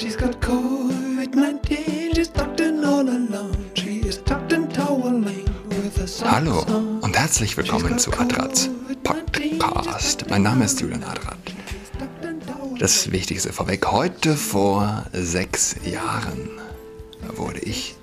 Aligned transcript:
She's 0.00 0.16
got 0.16 0.40
COVID-19, 0.40 2.14
she's 2.14 2.28
tucked 2.28 2.60
in 2.60 2.82
all 2.82 3.06
alone. 3.06 3.70
She 3.74 3.98
is 3.98 4.16
tucked 4.22 4.50
and 4.54 4.72
toweling 4.74 5.44
with 5.68 6.22
a 6.24 6.26
Hallo 6.26 6.62
und 7.02 7.14
herzlich 7.18 7.54
willkommen 7.58 7.98
zu 7.98 8.10
Adrats 8.14 8.70
Podcast. 9.02 10.24
Mein 10.30 10.44
Name 10.44 10.64
ist 10.64 10.80
Julian 10.80 11.04
Adrat. 11.04 11.36
Das 12.78 13.12
Wichtigste 13.12 13.52
vorweg, 13.52 13.88
heute 13.88 14.38
vor 14.38 15.04
sechs 15.12 15.76
Jahren 15.84 16.48
wurde 17.36 17.58
ich 17.58 17.94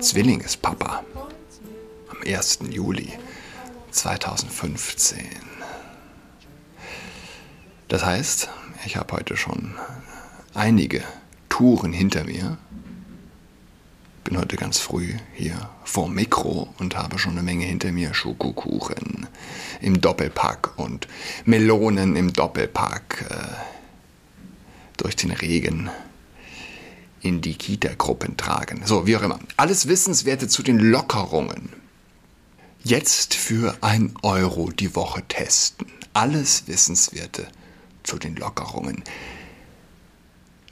Zwillingspapa. 0.00 1.04
Am 2.10 2.18
1. 2.26 2.58
Juli 2.68 3.12
2015. 3.92 5.20
Das 7.86 8.04
heißt, 8.04 8.48
ich 8.86 8.96
habe 8.96 9.12
heute 9.14 9.36
schon 9.36 9.76
einige 10.52 11.04
Touren 11.54 11.92
hinter 11.92 12.24
mir. 12.24 12.58
Bin 14.24 14.36
heute 14.36 14.56
ganz 14.56 14.80
früh 14.80 15.14
hier 15.34 15.70
vor 15.84 16.08
Mikro 16.08 16.74
und 16.80 16.96
habe 16.96 17.16
schon 17.20 17.34
eine 17.34 17.44
Menge 17.44 17.64
hinter 17.64 17.92
mir. 17.92 18.12
Schokokuchen 18.12 19.28
im 19.80 20.00
Doppelpack 20.00 20.76
und 20.76 21.06
Melonen 21.44 22.16
im 22.16 22.32
Doppelpack. 22.32 23.26
Äh, 23.30 23.36
durch 24.96 25.14
den 25.14 25.30
Regen 25.30 25.90
in 27.20 27.40
die 27.40 27.54
Kita-Gruppen 27.54 28.36
tragen. 28.36 28.82
So, 28.84 29.06
wie 29.06 29.16
auch 29.16 29.22
immer. 29.22 29.38
Alles 29.56 29.86
Wissenswerte 29.86 30.48
zu 30.48 30.64
den 30.64 30.80
Lockerungen. 30.80 31.68
Jetzt 32.82 33.34
für 33.34 33.76
ein 33.80 34.12
Euro 34.22 34.72
die 34.72 34.96
Woche 34.96 35.22
testen. 35.28 35.86
Alles 36.14 36.66
Wissenswerte 36.66 37.46
zu 38.02 38.18
den 38.18 38.34
Lockerungen. 38.34 39.04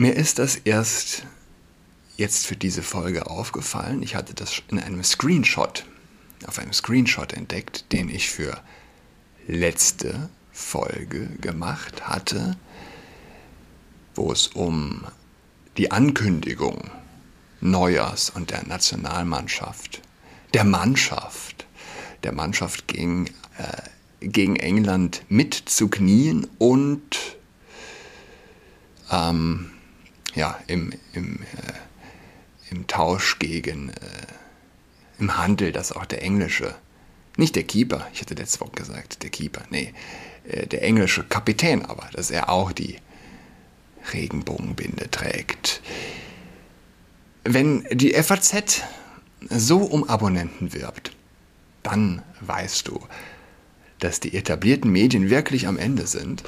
Mir 0.02 0.16
ist 0.16 0.40
das 0.40 0.56
erst 0.56 1.22
jetzt 2.16 2.44
für 2.48 2.56
diese 2.56 2.82
Folge 2.82 3.30
aufgefallen. 3.30 4.02
Ich 4.02 4.16
hatte 4.16 4.34
das 4.34 4.60
in 4.68 4.80
einem 4.80 5.04
Screenshot, 5.04 5.84
auf 6.44 6.58
einem 6.58 6.72
Screenshot 6.72 7.32
entdeckt, 7.32 7.92
den 7.92 8.08
ich 8.08 8.28
für 8.28 8.60
letzte 9.46 10.28
Folge 10.50 11.28
gemacht 11.40 12.08
hatte, 12.08 12.56
wo 14.16 14.32
es 14.32 14.48
um 14.48 15.06
die 15.76 15.92
Ankündigung 15.92 16.90
Neujahrs 17.60 18.28
und 18.30 18.50
der 18.50 18.66
Nationalmannschaft, 18.66 20.02
der 20.52 20.64
Mannschaft, 20.64 21.64
der 22.24 22.32
Mannschaft 22.32 22.88
gegen, 22.88 23.28
äh, 23.56 23.82
gegen 24.18 24.56
England 24.56 25.22
mitzuknien 25.28 26.48
und 26.58 27.36
ähm, 29.12 29.71
ja, 30.34 30.58
im, 30.66 30.92
im, 31.12 31.40
äh, 31.42 32.70
im 32.70 32.86
Tausch 32.86 33.38
gegen, 33.38 33.90
äh, 33.90 34.26
im 35.18 35.36
Handel, 35.36 35.72
dass 35.72 35.92
auch 35.92 36.06
der 36.06 36.22
englische, 36.22 36.74
nicht 37.36 37.56
der 37.56 37.64
Keeper, 37.64 38.06
ich 38.12 38.20
hatte 38.20 38.34
letzte 38.34 38.60
Woche 38.60 38.72
gesagt, 38.72 39.22
der 39.22 39.30
Keeper, 39.30 39.62
nee, 39.70 39.92
äh, 40.48 40.66
der 40.66 40.82
englische 40.82 41.24
Kapitän 41.24 41.84
aber, 41.84 42.08
dass 42.12 42.30
er 42.30 42.48
auch 42.48 42.72
die 42.72 42.96
Regenbogenbinde 44.12 45.10
trägt. 45.10 45.80
Wenn 47.44 47.86
die 47.92 48.14
FAZ 48.14 48.82
so 49.48 49.78
um 49.78 50.08
Abonnenten 50.08 50.72
wirbt, 50.72 51.12
dann 51.82 52.22
weißt 52.40 52.88
du, 52.88 53.00
dass 53.98 54.20
die 54.20 54.34
etablierten 54.36 54.90
Medien 54.90 55.30
wirklich 55.30 55.66
am 55.66 55.76
Ende 55.76 56.06
sind. 56.06 56.42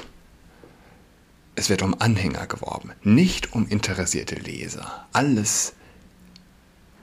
Es 1.55 1.69
wird 1.69 1.81
um 1.81 1.99
Anhänger 1.99 2.47
geworben, 2.47 2.91
nicht 3.03 3.53
um 3.53 3.67
interessierte 3.67 4.35
Leser. 4.35 5.07
Alles 5.13 5.73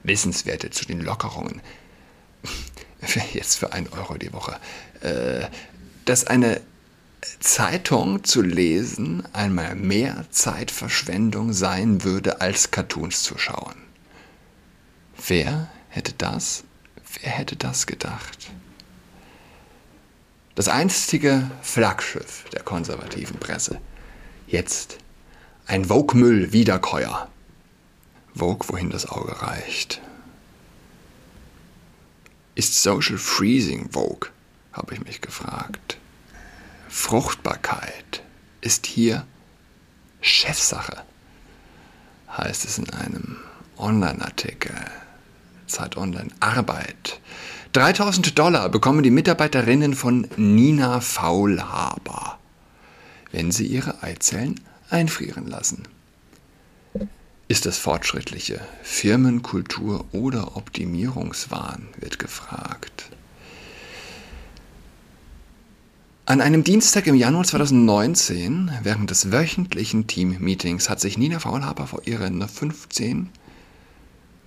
Wissenswerte 0.03 0.69
zu 0.69 0.85
den 0.85 1.01
Lockerungen. 1.01 1.61
Jetzt 3.33 3.57
für 3.57 3.73
ein 3.73 3.87
Euro 3.89 4.15
die 4.15 4.31
Woche. 4.31 4.59
Äh, 5.01 5.47
dass 6.05 6.27
eine 6.27 6.61
Zeitung 7.39 8.23
zu 8.23 8.41
lesen 8.41 9.23
einmal 9.33 9.75
mehr 9.75 10.25
Zeitverschwendung 10.29 11.53
sein 11.53 12.03
würde, 12.03 12.41
als 12.41 12.71
Cartoons 12.71 13.23
zu 13.23 13.37
schauen. 13.37 13.75
Wer 15.27 15.69
hätte 15.89 16.13
das, 16.13 16.63
wer 17.21 17.31
hätte 17.31 17.55
das 17.55 17.87
gedacht? 17.87 18.51
Das 20.55 20.67
einstige 20.67 21.49
Flaggschiff 21.61 22.45
der 22.51 22.61
konservativen 22.61 23.39
Presse. 23.39 23.79
Jetzt 24.53 24.99
ein 25.65 25.85
Vogue-Müll-Wiederkäuer. 25.85 27.27
Vogue, 28.35 28.67
wohin 28.69 28.91
das 28.91 29.09
Auge 29.09 29.41
reicht. 29.41 29.99
Ist 32.53 32.83
Social 32.83 33.17
Freezing 33.17 33.89
Vogue? 33.89 34.29
habe 34.71 34.93
ich 34.93 35.03
mich 35.03 35.21
gefragt. 35.21 35.97
Fruchtbarkeit 36.87 38.21
ist 38.61 38.85
hier 38.85 39.25
Chefsache, 40.21 41.01
heißt 42.37 42.63
es 42.65 42.77
in 42.77 42.91
einem 42.91 43.37
Online-Artikel. 43.77 44.75
Zeit 45.65 45.97
Online 45.97 46.29
Arbeit. 46.41 47.19
3000 47.71 48.37
Dollar 48.37 48.69
bekommen 48.69 49.01
die 49.01 49.09
Mitarbeiterinnen 49.09 49.95
von 49.95 50.27
Nina 50.37 50.99
Faulhaber, 51.01 52.37
wenn 53.33 53.51
sie 53.51 53.65
ihre 53.65 54.01
Eizellen 54.01 54.61
einfrieren 54.89 55.47
lassen. 55.47 55.83
Ist 57.49 57.65
das 57.65 57.77
fortschrittliche 57.77 58.61
Firmenkultur 58.83 60.05
oder 60.13 60.55
Optimierungswahn, 60.55 61.89
wird 61.99 62.19
gefragt. 62.19 63.09
An 66.25 66.39
einem 66.39 66.63
Dienstag 66.63 67.05
im 67.07 67.15
Januar 67.15 67.43
2019, 67.43 68.71
während 68.81 69.09
des 69.09 69.31
wöchentlichen 69.31 70.07
Team-Meetings, 70.07 70.89
hat 70.89 71.01
sich 71.01 71.17
Nina 71.17 71.39
Faulhaber 71.39 71.85
vor 71.85 72.07
ihren 72.07 72.47
15 72.47 73.29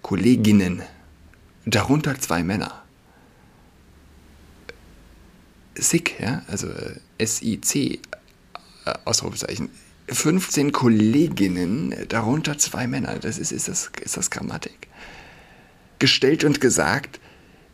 Kolleginnen, 0.00 0.82
darunter 1.66 2.18
zwei 2.18 2.42
Männer, 2.42 2.82
SIC, 5.74 6.18
ja, 6.18 6.42
also 6.46 6.68
S-I-C, 7.18 7.80
äh, 7.80 7.98
Ausrufezeichen, 9.04 9.70
15 10.08 10.72
Kolleginnen, 10.72 11.94
darunter 12.08 12.58
zwei 12.58 12.86
Männer, 12.86 13.18
das 13.18 13.38
ist, 13.38 13.52
ist, 13.52 13.68
das, 13.68 13.90
ist 14.00 14.16
das 14.16 14.30
Grammatik, 14.30 14.88
gestellt 15.98 16.44
und 16.44 16.60
gesagt, 16.60 17.20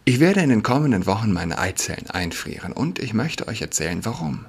ich 0.04 0.18
werde 0.18 0.40
in 0.40 0.48
den 0.48 0.62
kommenden 0.62 1.06
Wochen 1.06 1.32
meine 1.32 1.58
Eizellen 1.58 2.10
einfrieren 2.10 2.72
und 2.72 2.98
ich 2.98 3.14
möchte 3.14 3.46
euch 3.48 3.60
erzählen, 3.60 4.04
warum. 4.04 4.46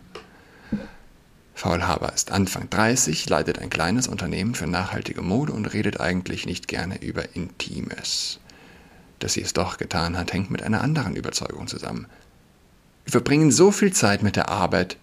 Faulhaber 1.53 2.11
ist 2.13 2.31
Anfang 2.31 2.69
30, 2.69 3.29
leitet 3.29 3.59
ein 3.59 3.69
kleines 3.69 4.07
Unternehmen 4.07 4.55
für 4.55 4.65
nachhaltige 4.65 5.21
Mode 5.21 5.53
und 5.53 5.67
redet 5.67 5.99
eigentlich 5.99 6.45
nicht 6.45 6.67
gerne 6.67 7.01
über 7.03 7.35
Intimes. 7.35 8.39
Dass 9.19 9.33
sie 9.33 9.41
es 9.41 9.53
doch 9.53 9.77
getan 9.77 10.17
hat, 10.17 10.33
hängt 10.33 10.49
mit 10.49 10.63
einer 10.63 10.81
anderen 10.81 11.15
Überzeugung 11.15 11.67
zusammen. 11.67 12.07
Wir 13.05 13.11
verbringen 13.11 13.51
so 13.51 13.71
viel 13.71 13.93
Zeit 13.93 14.23
mit 14.23 14.35
der 14.35 14.49
Arbeit, 14.49 14.97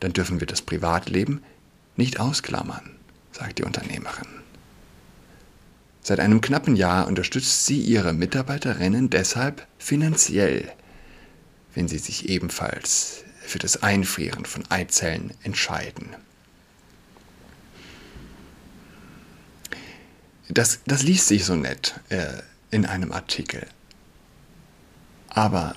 dann 0.00 0.12
dürfen 0.12 0.40
wir 0.40 0.46
das 0.46 0.62
Privatleben 0.62 1.42
nicht 1.96 2.20
ausklammern, 2.20 2.90
sagt 3.32 3.58
die 3.58 3.64
Unternehmerin. 3.64 4.28
Seit 6.02 6.20
einem 6.20 6.40
knappen 6.40 6.76
Jahr 6.76 7.08
unterstützt 7.08 7.66
sie 7.66 7.80
ihre 7.80 8.12
Mitarbeiterinnen 8.12 9.10
deshalb 9.10 9.66
finanziell, 9.78 10.72
wenn 11.74 11.88
sie 11.88 11.98
sich 11.98 12.28
ebenfalls 12.28 13.24
für 13.40 13.58
das 13.58 13.82
Einfrieren 13.82 14.44
von 14.44 14.64
Eizellen 14.70 15.32
entscheiden. 15.42 16.14
Das, 20.48 20.80
das 20.86 21.02
liest 21.02 21.26
sich 21.26 21.44
so 21.44 21.56
nett 21.56 21.98
äh, 22.08 22.40
in 22.70 22.86
einem 22.86 23.10
Artikel. 23.10 23.66
Aber 25.28 25.74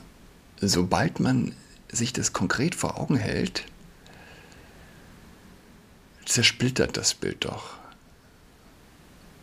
sobald 0.61 1.19
man 1.19 1.55
sich 1.91 2.13
das 2.13 2.33
konkret 2.33 2.75
vor 2.75 2.99
Augen 2.99 3.17
hält, 3.17 3.65
zersplittert 6.29 6.95
das 6.95 7.13
Bild 7.13 7.45
doch. 7.45 7.73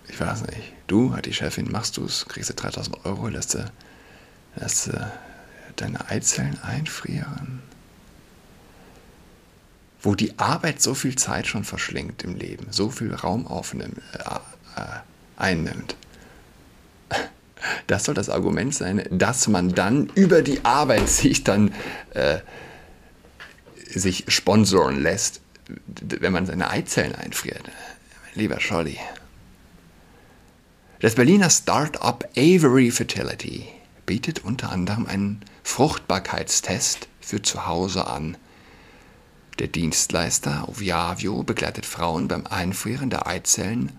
Ich 0.09 0.21
weiß 0.21 0.43
nicht. 0.43 0.73
Du, 0.87 1.15
hat 1.15 1.27
die 1.27 1.33
Chefin, 1.33 1.71
machst 1.71 1.97
du 1.97 2.05
es, 2.05 2.27
kriegst 2.27 2.51
du 2.51 2.55
3000 2.55 3.05
Euro, 3.05 3.29
lässt 3.29 3.55
du, 3.55 3.71
lässt 4.55 4.87
du 4.87 5.13
deine 5.75 6.09
Eizellen 6.09 6.59
einfrieren. 6.63 7.61
Wo 10.01 10.15
die 10.15 10.39
Arbeit 10.39 10.81
so 10.81 10.95
viel 10.95 11.17
Zeit 11.17 11.49
schon 11.49 11.65
verschlingt 11.65 12.23
im 12.23 12.37
Leben, 12.37 12.69
so 12.71 12.91
viel 12.91 13.13
Raum 13.13 13.47
aufnimmt, 13.49 13.99
äh, 14.13 14.81
äh, 14.81 14.85
einnimmt. 15.37 15.97
Das 17.89 18.05
soll 18.05 18.15
das 18.15 18.31
Argument 18.31 18.73
sein, 18.75 19.05
dass 19.11 19.49
man 19.49 19.75
dann 19.75 20.07
über 20.15 20.43
die 20.43 20.65
Arbeit 20.65 21.09
sich 21.09 21.43
dann 21.43 21.75
äh, 22.11 22.39
sich 23.89 24.25
sponsoren 24.29 25.03
lässt, 25.03 25.41
wenn 25.87 26.33
man 26.33 26.47
seine 26.47 26.71
Eizellen 26.71 27.15
einfriert. 27.15 27.71
Lieber 28.35 28.61
Scholli, 28.61 28.99
Das 31.01 31.15
Berliner 31.15 31.51
Start-up 31.51 32.29
Avery 32.37 32.91
Fertility 32.91 33.67
bietet 34.07 34.45
unter 34.45 34.71
anderem 34.71 35.07
einen 35.07 35.43
Fruchtbarkeitstest 35.63 37.09
für 37.21 37.43
zu 37.43 37.67
Hause 37.67 38.07
an. 38.07 38.37
Der 39.59 39.69
Dienstleister 39.69 40.69
Oviavio 40.69 41.43
begleitet 41.43 41.87
Frauen 41.87 42.29
beim 42.29 42.47
Einfrieren 42.47 43.11
der 43.11 43.27
Eizellen 43.27 43.93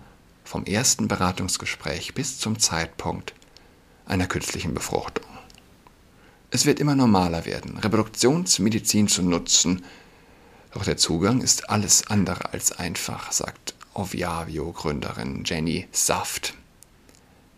vom 0.44 0.64
ersten 0.64 1.08
Beratungsgespräch 1.08 2.14
bis 2.14 2.38
zum 2.38 2.58
Zeitpunkt 2.58 3.34
einer 4.06 4.26
künstlichen 4.26 4.72
Befruchtung. 4.72 5.26
Es 6.50 6.64
wird 6.64 6.80
immer 6.80 6.94
normaler 6.94 7.44
werden, 7.44 7.76
Reproduktionsmedizin 7.76 9.08
zu 9.08 9.22
nutzen, 9.22 9.84
doch 10.72 10.84
der 10.84 10.96
Zugang 10.96 11.40
ist 11.40 11.70
alles 11.70 12.08
andere 12.08 12.52
als 12.52 12.72
einfach, 12.72 13.32
sagt 13.32 13.74
Oviavio-Gründerin 13.94 15.44
Jenny 15.44 15.88
Saft. 15.92 16.54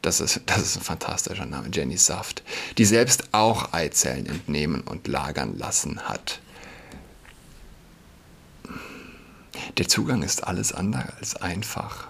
Das 0.03 0.21
ist, 0.21 0.41
das 0.47 0.63
ist 0.63 0.77
ein 0.77 0.83
fantastischer 0.83 1.45
Name, 1.45 1.69
Jenny 1.73 1.99
Saft, 1.99 2.43
die 2.79 2.85
selbst 2.85 3.35
auch 3.35 3.73
Eizellen 3.73 4.27
entnehmen 4.27 4.81
und 4.81 5.09
lagern 5.09 5.59
lassen 5.59 6.01
hat. 6.09 6.41
Der 9.77 9.89
Zugang 9.89 10.23
ist 10.23 10.45
alles 10.45 10.73
andere 10.73 11.13
als 11.19 11.37
einfach. 11.37 12.09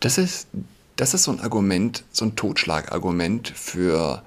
Das 0.00 0.18
ist, 0.18 0.46
das 0.94 1.14
ist 1.14 1.24
so 1.24 1.32
ein 1.32 1.40
Argument, 1.40 2.04
so 2.12 2.24
ein 2.24 2.36
Totschlagargument 2.36 3.48
für 3.48 4.22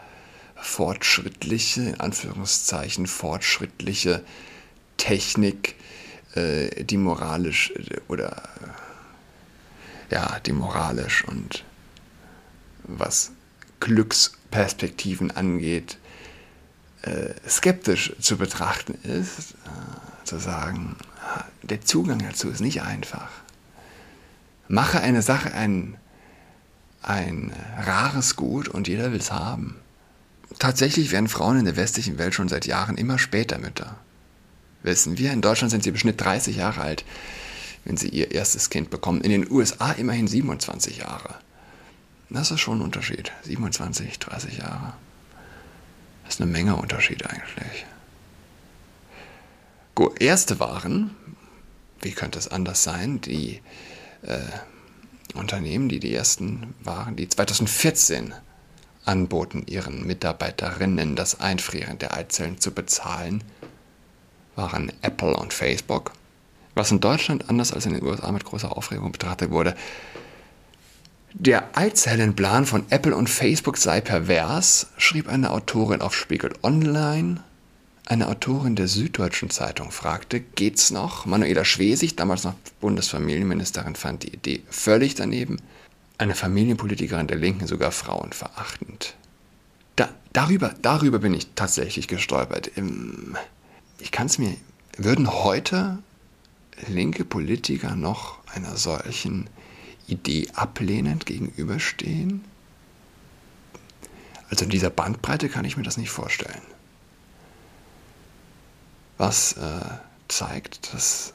fortschrittliche, 0.61 1.81
in 1.81 1.99
Anführungszeichen, 1.99 3.07
fortschrittliche 3.07 4.23
Technik, 4.97 5.75
äh, 6.35 6.83
die 6.83 6.97
moralisch 6.97 7.71
äh, 7.71 7.99
oder 8.07 8.49
ja, 10.09 10.39
die 10.39 10.53
moralisch 10.53 11.23
und 11.25 11.63
was 12.83 13.31
Glücksperspektiven 13.79 15.31
angeht, 15.31 15.97
äh, 17.03 17.33
skeptisch 17.47 18.13
zu 18.19 18.37
betrachten 18.37 18.95
ist, 19.03 19.51
äh, 19.51 20.25
zu 20.25 20.37
sagen, 20.39 20.97
der 21.61 21.81
Zugang 21.81 22.19
dazu 22.19 22.49
ist 22.49 22.61
nicht 22.61 22.81
einfach. 22.81 23.29
Mache 24.67 24.99
eine 24.99 25.21
Sache 25.21 25.53
ein, 25.53 25.97
ein 27.01 27.53
rares 27.77 28.35
Gut 28.35 28.67
und 28.67 28.87
jeder 28.87 29.11
will 29.11 29.19
es 29.19 29.31
haben. 29.31 29.77
Tatsächlich 30.57 31.11
werden 31.11 31.29
Frauen 31.29 31.59
in 31.59 31.65
der 31.65 31.77
westlichen 31.77 32.17
Welt 32.17 32.33
schon 32.33 32.49
seit 32.49 32.65
Jahren 32.65 32.97
immer 32.97 33.19
später 33.19 33.59
Mütter. 33.59 33.95
Wissen 34.81 35.17
wir, 35.17 35.31
in 35.31 35.41
Deutschland 35.41 35.71
sind 35.71 35.83
sie 35.83 35.89
im 35.89 35.97
Schnitt 35.97 36.19
30 36.19 36.55
Jahre 36.55 36.81
alt 36.81 37.05
wenn 37.85 37.97
sie 37.97 38.09
ihr 38.09 38.31
erstes 38.31 38.69
Kind 38.69 38.89
bekommen. 38.89 39.21
In 39.21 39.31
den 39.31 39.51
USA 39.51 39.91
immerhin 39.93 40.27
27 40.27 40.97
Jahre. 40.97 41.35
Das 42.29 42.51
ist 42.51 42.59
schon 42.59 42.79
ein 42.79 42.83
Unterschied. 42.83 43.31
27, 43.43 44.19
30 44.19 44.57
Jahre. 44.59 44.93
Das 46.23 46.35
ist 46.35 46.41
eine 46.41 46.51
Menge 46.51 46.75
Unterschied 46.75 47.25
eigentlich. 47.25 47.85
Gut, 49.95 50.21
erste 50.21 50.59
waren, 50.59 51.15
wie 52.01 52.11
könnte 52.11 52.39
es 52.39 52.47
anders 52.47 52.83
sein, 52.83 53.19
die 53.21 53.61
äh, 54.21 54.39
Unternehmen, 55.33 55.89
die 55.89 55.99
die 55.99 56.13
ersten 56.13 56.75
waren, 56.83 57.15
die 57.15 57.27
2014 57.27 58.33
anboten, 59.05 59.63
ihren 59.67 60.05
Mitarbeiterinnen 60.05 61.15
das 61.15 61.39
Einfrieren 61.39 61.97
der 61.97 62.15
Eizellen 62.15 62.59
zu 62.59 62.71
bezahlen, 62.71 63.43
waren 64.55 64.91
Apple 65.01 65.35
und 65.35 65.53
Facebook 65.53 66.11
was 66.79 66.91
in 66.91 67.01
Deutschland 67.01 67.49
anders 67.49 67.73
als 67.73 67.85
in 67.85 67.93
den 67.93 68.03
USA 68.03 68.31
mit 68.31 68.45
großer 68.45 68.75
Aufregung 68.75 69.11
betrachtet 69.11 69.51
wurde. 69.51 69.75
Der 71.33 71.77
Eizellenplan 71.77 72.65
von 72.65 72.85
Apple 72.89 73.15
und 73.15 73.29
Facebook 73.29 73.77
sei 73.77 74.01
pervers, 74.01 74.87
schrieb 74.97 75.27
eine 75.27 75.51
Autorin 75.51 76.01
auf 76.01 76.15
Spiegel 76.15 76.53
Online. 76.63 77.43
Eine 78.05 78.29
Autorin 78.29 78.75
der 78.75 78.87
Süddeutschen 78.87 79.51
Zeitung 79.51 79.91
fragte, 79.91 80.39
geht's 80.39 80.89
noch? 80.89 81.27
Manuela 81.27 81.65
Schwesig, 81.65 82.15
damals 82.15 82.45
noch 82.45 82.55
Bundesfamilienministerin, 82.79 83.95
fand 83.95 84.23
die 84.23 84.33
Idee 84.33 84.63
völlig 84.69 85.13
daneben. 85.13 85.57
Eine 86.19 86.35
Familienpolitikerin 86.35 87.27
der 87.27 87.37
Linken 87.37 87.65
sogar 87.65 87.91
frauenverachtend. 87.91 89.15
Da, 89.95 90.09
darüber, 90.33 90.75
darüber 90.81 91.19
bin 91.19 91.33
ich 91.33 91.47
tatsächlich 91.55 92.09
gestolpert. 92.09 92.71
Ich 93.99 94.11
kann 94.11 94.27
es 94.27 94.37
mir. 94.37 94.53
Würden 94.97 95.31
heute 95.31 95.99
linke 96.89 97.23
Politiker 97.23 97.95
noch 97.95 98.45
einer 98.47 98.75
solchen 98.75 99.49
Idee 100.07 100.49
ablehnend 100.55 101.25
gegenüberstehen? 101.25 102.43
Also 104.49 104.65
in 104.65 104.71
dieser 104.71 104.89
Bandbreite 104.89 105.47
kann 105.47 105.63
ich 105.63 105.77
mir 105.77 105.83
das 105.83 105.95
nicht 105.95 106.09
vorstellen. 106.09 106.61
Was 109.17 109.53
äh, 109.53 109.79
zeigt, 110.27 110.93
dass, 110.93 111.33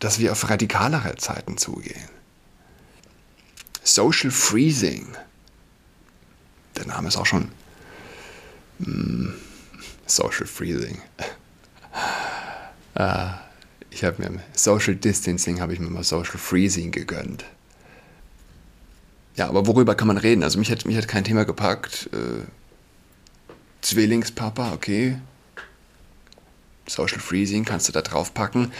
dass 0.00 0.18
wir 0.18 0.32
auf 0.32 0.50
radikalere 0.50 1.14
Zeiten 1.14 1.58
zugehen. 1.58 2.17
Social 3.94 4.30
Freezing. 4.30 5.06
Der 6.76 6.86
Name 6.86 7.08
ist 7.08 7.16
auch 7.16 7.24
schon 7.24 7.50
hm, 8.84 9.32
Social 10.06 10.46
Freezing. 10.46 11.00
äh, 12.94 13.28
ich 13.90 14.04
habe 14.04 14.22
mir 14.22 14.42
Social 14.52 14.94
Distancing, 14.94 15.60
habe 15.60 15.72
ich 15.72 15.80
mir 15.80 15.88
mal 15.88 16.04
Social 16.04 16.36
Freezing 16.38 16.90
gegönnt. 16.90 17.46
Ja, 19.36 19.48
aber 19.48 19.66
worüber 19.66 19.94
kann 19.94 20.08
man 20.08 20.18
reden? 20.18 20.42
Also 20.42 20.58
mich 20.58 20.70
hat, 20.70 20.84
mich 20.84 20.96
hat 20.96 21.08
kein 21.08 21.24
Thema 21.24 21.44
gepackt. 21.44 22.10
Äh, 22.12 22.44
Zwillingspapa, 23.80 24.72
okay. 24.72 25.18
Social 26.86 27.20
Freezing 27.20 27.64
kannst 27.64 27.88
du 27.88 27.92
da 27.92 28.02
drauf 28.02 28.34
packen. 28.34 28.70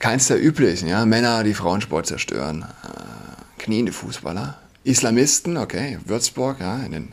Keins 0.00 0.26
der 0.26 0.42
üblichen, 0.42 0.88
ja. 0.88 1.06
Männer, 1.06 1.44
die 1.44 1.54
Frauensport 1.54 2.06
zerstören. 2.06 2.62
Äh, 2.62 3.45
kniende 3.66 3.92
Fußballer. 3.92 4.58
Islamisten, 4.84 5.56
okay. 5.56 5.98
Würzburg, 6.04 6.60
ja, 6.60 6.78
in 6.78 6.92
den 6.92 7.12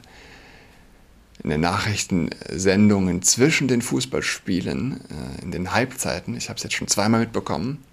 in 1.44 1.50
den 1.50 1.62
Nachrichtensendungen 1.62 3.22
zwischen 3.22 3.68
den 3.68 3.82
Fußballspielen, 3.82 5.02
äh, 5.02 5.42
in 5.42 5.52
den 5.52 5.74
Halbzeiten, 5.74 6.38
ich 6.38 6.48
habe 6.48 6.58
es 6.58 6.64
jetzt 6.64 6.76
schon 6.76 6.88
zweimal 6.88 7.20
mitbekommen, 7.20 7.84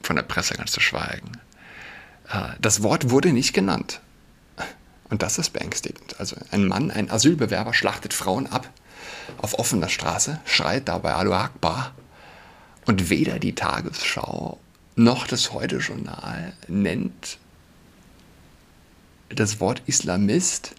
von 0.00 0.16
der 0.16 0.22
Presse 0.22 0.54
ganz 0.54 0.72
zu 0.72 0.80
schweigen, 0.80 1.32
äh, 2.32 2.54
das 2.60 2.82
Wort 2.82 3.10
wurde 3.10 3.32
nicht 3.32 3.52
genannt. 3.52 4.00
Und 5.10 5.22
das 5.22 5.38
ist 5.38 5.50
beängstigend. 5.50 6.20
Also 6.20 6.36
ein 6.52 6.66
Mann, 6.68 6.92
ein 6.92 7.10
Asylbewerber 7.10 7.74
schlachtet 7.74 8.14
Frauen 8.14 8.46
ab 8.46 8.70
auf 9.38 9.58
offener 9.58 9.88
Straße, 9.88 10.40
schreit 10.44 10.88
dabei 10.88 11.14
Alu 11.14 11.32
Akbar 11.32 11.92
und 12.86 13.10
weder 13.10 13.40
die 13.40 13.56
Tagesschau 13.56 14.60
noch 14.94 15.26
das 15.26 15.52
Heute-Journal 15.52 16.52
nennt 16.68 17.39
das 19.30 19.60
Wort 19.60 19.82
Islamist 19.86 20.74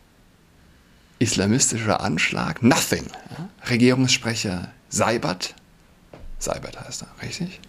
islamistischer 1.20 2.02
Anschlag, 2.02 2.64
nothing. 2.64 3.06
Regierungssprecher 3.70 4.72
Seibert, 4.90 5.54
Seibert 6.40 6.80
heißt 6.80 7.04
er, 7.04 7.10
richtig? 7.22 7.60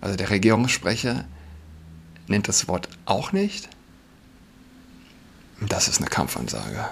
Also 0.00 0.16
der 0.16 0.30
Regierungssprecher 0.30 1.24
nennt 2.26 2.48
das 2.48 2.66
Wort 2.66 2.88
auch 3.04 3.32
nicht. 3.32 3.68
Das 5.60 5.86
ist 5.86 5.98
eine 5.98 6.08
Kampfansage. 6.08 6.88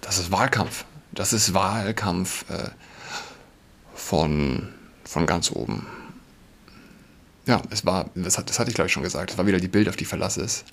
Das 0.00 0.18
ist 0.18 0.30
Wahlkampf. 0.30 0.84
Das 1.10 1.32
ist 1.32 1.54
Wahlkampf 1.54 2.48
äh, 2.50 2.70
von, 3.94 4.68
von 5.04 5.26
ganz 5.26 5.50
oben. 5.50 5.86
Ja, 7.46 7.60
es 7.70 7.84
war, 7.84 8.10
das, 8.14 8.38
hat, 8.38 8.48
das 8.48 8.58
hatte 8.60 8.70
ich 8.70 8.74
glaube 8.74 8.86
ich 8.86 8.92
schon 8.92 9.02
gesagt, 9.02 9.32
es 9.32 9.38
war 9.38 9.46
wieder 9.46 9.58
die 9.58 9.68
Bild, 9.68 9.88
auf 9.88 9.96
die 9.96 10.04
Verlass 10.04 10.36
ist. 10.36 10.64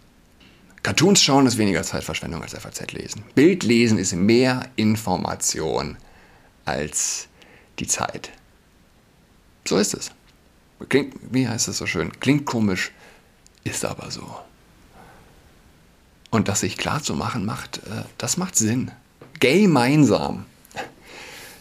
Cartoons 0.83 1.21
schauen 1.21 1.45
ist 1.45 1.57
weniger 1.57 1.83
Zeitverschwendung 1.83 2.41
als 2.41 2.53
FAZ 2.53 2.91
lesen. 2.91 3.23
Bild 3.35 3.63
lesen 3.63 3.97
ist 3.97 4.15
mehr 4.15 4.69
Information 4.75 5.97
als 6.65 7.27
die 7.79 7.87
Zeit. 7.87 8.31
So 9.67 9.77
ist 9.77 9.93
es. 9.93 10.11
Klingt, 10.87 11.15
wie 11.31 11.47
heißt 11.47 11.67
es 11.67 11.77
so 11.77 11.85
schön? 11.85 12.17
Klingt 12.19 12.45
komisch, 12.45 12.91
ist 13.63 13.83
aber 13.83 14.09
so. 14.11 14.39
Und 16.29 16.47
das 16.47 16.61
sich 16.61 16.77
klar 16.77 17.03
zu 17.03 17.15
machen, 17.15 17.45
macht, 17.45 17.79
äh, 17.79 18.03
das 18.17 18.37
macht 18.37 18.55
Sinn. 18.55 18.91
Gemeinsam. 19.39 20.45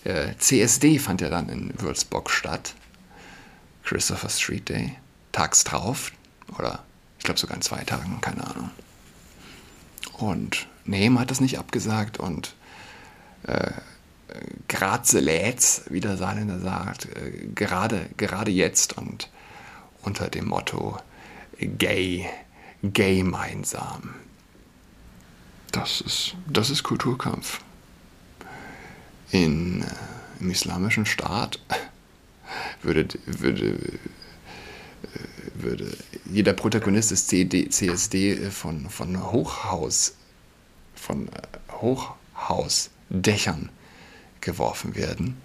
Äh, 0.04 0.34
CSD 0.38 0.98
fand 0.98 1.20
ja 1.20 1.28
dann 1.28 1.48
in 1.48 1.72
Würzburg 1.80 2.30
statt. 2.30 2.74
Christopher 3.84 4.28
Street 4.28 4.68
Day. 4.68 4.94
Tags 5.32 5.64
drauf. 5.64 6.12
Oder 6.56 6.84
ich 7.18 7.24
glaube 7.24 7.40
sogar 7.40 7.56
in 7.56 7.62
zwei 7.62 7.82
Tagen, 7.84 8.20
keine 8.20 8.46
Ahnung. 8.46 8.70
Und 10.18 10.66
Nehm 10.84 11.18
hat 11.18 11.30
das 11.30 11.40
nicht 11.40 11.58
abgesagt 11.58 12.18
und 12.18 12.54
äh, 13.44 13.70
Graze 14.68 15.20
lädt's, 15.20 15.84
wie 15.88 16.00
der 16.00 16.16
Saarländer 16.16 16.58
sagt, 16.58 17.06
äh, 17.06 17.48
gerade, 17.54 18.10
gerade 18.16 18.50
jetzt 18.50 18.98
und 18.98 19.30
unter 20.02 20.28
dem 20.28 20.46
Motto 20.46 20.98
gay, 21.58 22.26
gemeinsam. 22.82 24.14
Das 25.72 26.00
ist, 26.00 26.34
das 26.46 26.70
ist 26.70 26.82
Kulturkampf. 26.82 27.60
In, 29.30 29.82
äh, 29.82 29.86
Im 30.40 30.50
islamischen 30.50 31.06
Staat 31.06 31.60
würde, 32.82 33.08
würde, 33.26 33.70
äh, 33.70 35.47
würde 35.62 35.96
jeder 36.24 36.52
Protagonist 36.52 37.10
des 37.10 37.26
CD, 37.26 37.68
CSD 37.68 38.50
von, 38.50 38.88
von 38.90 39.30
Hochhaus, 39.30 40.14
von 40.94 41.28
äh, 41.28 41.30
Hochhausdächern 41.80 43.70
geworfen 44.40 44.94
werden. 44.94 45.36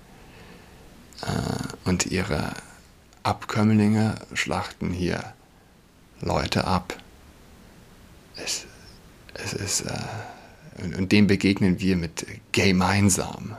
Äh, 1.22 1.90
und 1.90 2.08
ihre 2.08 2.54
Abkömmlinge 3.24 4.16
schlachten 4.34 4.92
hier 4.92 5.34
Leute 6.22 6.66
ab. 6.66 6.98
Es, 8.36 8.66
es 9.34 9.54
ist, 9.54 9.82
äh, 9.82 10.96
und, 10.98 11.12
dem 11.12 11.28
begegnen 11.28 11.80
wir 11.80 11.96
mit 11.96 12.26
gemeinsam. 12.52 13.56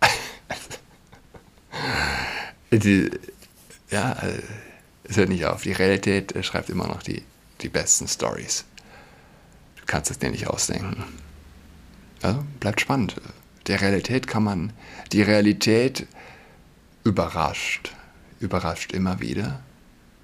die, 2.70 3.10
ja, 3.90 4.12
äh, 4.12 4.42
es 5.10 5.16
hört 5.16 5.28
nicht 5.28 5.44
auf. 5.44 5.62
Die 5.62 5.72
Realität 5.72 6.34
äh, 6.34 6.42
schreibt 6.42 6.70
immer 6.70 6.86
noch 6.86 7.02
die, 7.02 7.22
die 7.60 7.68
besten 7.68 8.06
Stories. 8.06 8.64
Du 9.76 9.82
kannst 9.86 10.10
es 10.10 10.18
dir 10.18 10.30
nicht 10.30 10.46
ausdenken. 10.46 11.04
Also 12.22 12.44
bleibt 12.60 12.80
spannend. 12.80 13.16
Der 13.66 13.80
Realität 13.80 14.26
kann 14.26 14.44
man, 14.44 14.72
die 15.12 15.22
Realität 15.22 16.06
überrascht, 17.04 17.92
überrascht 18.38 18.92
immer 18.92 19.20
wieder. 19.20 19.60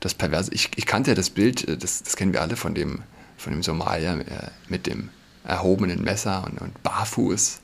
Das 0.00 0.14
Perverse, 0.14 0.52
ich, 0.55 0.71
ich 0.76 0.87
kannte 0.87 1.11
ja 1.11 1.14
das 1.14 1.31
Bild, 1.31 1.66
äh, 1.69 1.76
das, 1.76 2.02
das 2.02 2.16
kennen 2.16 2.33
wir 2.33 2.40
alle 2.40 2.57
von 2.57 2.75
dem, 2.75 3.02
von 3.37 3.52
dem 3.52 3.62
Somalier 3.62 4.21
äh, 4.21 4.50
mit 4.69 4.87
dem 4.87 5.11
erhobenen 5.45 6.02
Messer 6.02 6.45
und, 6.45 6.61
und 6.61 6.83
barfuß, 6.83 7.61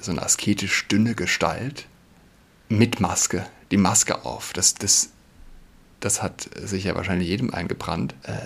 so 0.00 0.10
eine 0.10 0.22
asketisch 0.22 0.88
dünne 0.88 1.14
Gestalt 1.14 1.86
mit 2.70 3.00
Maske, 3.00 3.46
die 3.70 3.76
Maske 3.76 4.24
auf. 4.24 4.54
Das, 4.54 4.74
das, 4.74 5.10
das 6.00 6.22
hat 6.22 6.48
sich 6.56 6.84
ja 6.84 6.94
wahrscheinlich 6.94 7.28
jedem 7.28 7.52
eingebrannt. 7.52 8.14
Äh, 8.22 8.36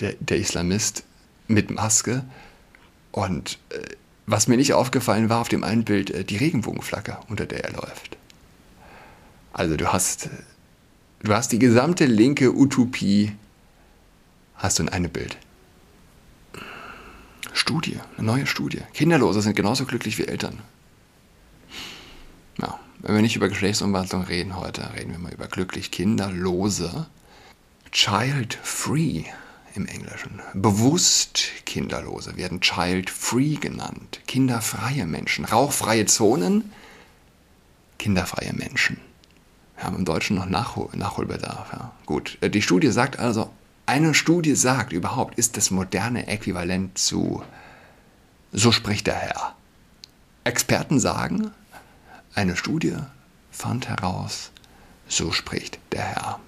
der, 0.00 0.14
der 0.20 0.38
Islamist 0.38 1.04
mit 1.46 1.70
Maske. 1.70 2.24
Und 3.12 3.58
äh, 3.70 3.80
was 4.26 4.48
mir 4.48 4.56
nicht 4.56 4.74
aufgefallen 4.74 5.28
war 5.28 5.40
auf 5.40 5.48
dem 5.48 5.64
einen 5.64 5.84
Bild, 5.84 6.10
äh, 6.10 6.24
die 6.24 6.36
Regenbogenflagge, 6.36 7.18
unter 7.28 7.46
der 7.46 7.64
er 7.64 7.72
läuft. 7.72 8.16
Also 9.52 9.76
du 9.76 9.92
hast, 9.92 10.28
du 11.22 11.32
hast 11.32 11.50
die 11.52 11.58
gesamte 11.58 12.06
linke 12.06 12.54
Utopie, 12.54 13.32
hast 14.54 14.78
du 14.78 14.84
in 14.84 14.88
einem 14.88 15.10
Bild. 15.10 15.36
Studie, 17.52 17.98
eine 18.16 18.26
neue 18.26 18.46
Studie. 18.46 18.82
Kinderlose 18.94 19.42
sind 19.42 19.56
genauso 19.56 19.84
glücklich 19.84 20.18
wie 20.18 20.26
Eltern. 20.26 20.58
Wenn 23.00 23.14
wir 23.14 23.22
nicht 23.22 23.36
über 23.36 23.48
Geschlechtsumwandlung 23.48 24.24
reden 24.24 24.56
heute, 24.56 24.92
reden 24.94 25.12
wir 25.12 25.18
mal 25.18 25.32
über 25.32 25.46
glücklich 25.46 25.92
Kinderlose. 25.92 27.06
Child-free 27.92 29.24
im 29.74 29.86
Englischen. 29.86 30.40
Bewusst 30.54 31.44
Kinderlose 31.64 32.36
werden 32.36 32.60
child-free 32.60 33.54
genannt. 33.54 34.20
Kinderfreie 34.26 35.06
Menschen. 35.06 35.44
Rauchfreie 35.44 36.06
Zonen, 36.06 36.72
kinderfreie 37.98 38.52
Menschen. 38.52 38.98
Wir 39.76 39.84
haben 39.84 39.96
im 39.96 40.04
Deutschen 40.04 40.34
noch 40.36 40.46
Nachhol 40.46 40.88
Nachholbedarf. 40.94 41.72
Ja. 41.72 41.92
Gut, 42.04 42.36
äh, 42.40 42.50
die 42.50 42.62
Studie 42.62 42.90
sagt 42.90 43.20
also, 43.20 43.50
eine 43.86 44.12
Studie 44.12 44.56
sagt 44.56 44.92
überhaupt, 44.92 45.38
ist 45.38 45.56
das 45.56 45.70
moderne 45.70 46.26
Äquivalent 46.26 46.98
zu, 46.98 47.44
so 48.52 48.72
spricht 48.72 49.06
der 49.06 49.14
Herr. 49.14 49.54
Experten 50.42 50.98
sagen, 50.98 51.52
eine 52.34 52.56
Studie 52.56 52.96
fand 53.50 53.88
heraus, 53.88 54.50
so 55.08 55.32
spricht 55.32 55.78
der 55.92 56.02
Herr. 56.02 56.40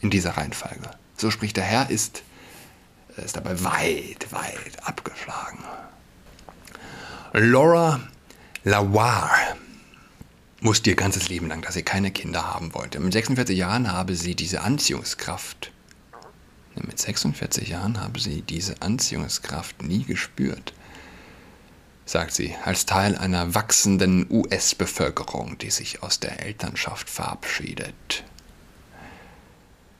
In 0.00 0.10
dieser 0.10 0.36
Reihenfolge. 0.36 0.90
So 1.16 1.30
spricht 1.30 1.56
der 1.56 1.64
Herr 1.64 1.88
ist, 1.88 2.22
ist 3.16 3.36
dabei 3.36 3.62
weit, 3.62 4.30
weit 4.32 4.82
abgeschlagen. 4.82 5.58
Laura 7.32 8.00
Lawar 8.64 9.30
wusste 10.60 10.90
ihr 10.90 10.96
ganzes 10.96 11.28
Leben 11.28 11.48
lang, 11.48 11.62
dass 11.62 11.74
sie 11.74 11.82
keine 11.82 12.10
Kinder 12.10 12.54
haben 12.54 12.74
wollte. 12.74 13.00
Mit 13.00 13.12
46 13.12 13.56
Jahren 13.56 13.90
habe 13.90 14.14
sie 14.14 14.34
diese 14.34 14.60
Anziehungskraft, 14.62 15.72
mit 16.74 16.98
46 16.98 17.68
Jahren 17.68 18.00
habe 18.00 18.18
sie 18.20 18.42
diese 18.42 18.82
Anziehungskraft 18.82 19.82
nie 19.82 20.04
gespürt 20.04 20.74
sagt 22.06 22.32
sie, 22.32 22.54
als 22.64 22.86
Teil 22.86 23.16
einer 23.16 23.54
wachsenden 23.54 24.26
US-Bevölkerung, 24.30 25.58
die 25.58 25.70
sich 25.70 26.02
aus 26.02 26.20
der 26.20 26.44
Elternschaft 26.44 27.10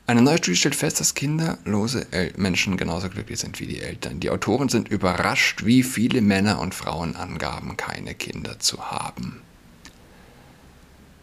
Eine 0.06 0.20
neue 0.20 0.37
Studie 0.37 0.56
stellt 0.56 0.75
fest, 0.75 1.00
dass 1.00 1.14
kinderlose 1.14 2.06
Menschen 2.37 2.76
genauso 2.76 3.08
glücklich 3.08 3.40
sind 3.40 3.58
wie 3.58 3.66
die 3.66 3.80
Eltern. 3.80 4.20
Die 4.20 4.28
Autoren 4.28 4.68
sind 4.68 4.88
überrascht, 4.88 5.64
wie 5.64 5.82
viele 5.82 6.20
Männer 6.20 6.61
und 6.61 6.75
Frauen 6.75 7.16
angaben, 7.16 7.78
keine 7.78 8.14
Kinder 8.14 8.58
zu 8.61 8.90
haben. 8.90 9.40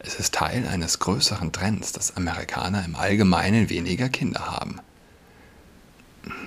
Es 0.00 0.16
ist 0.16 0.34
Teil 0.34 0.66
eines 0.66 0.98
größeren 0.98 1.52
Trends, 1.52 1.92
dass 1.92 2.16
Amerikaner 2.16 2.84
im 2.84 2.96
Allgemeinen 2.96 3.70
weniger 3.70 4.08
Kinder 4.08 4.50
haben. 4.50 4.80